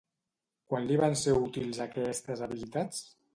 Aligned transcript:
Quan 0.71 0.87
li 0.91 0.97
van 1.01 1.17
ser 1.23 1.35
útils 1.41 1.83
aquestes 1.87 2.43
habilitats? 2.47 3.05